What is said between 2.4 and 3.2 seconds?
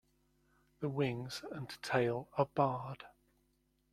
barred.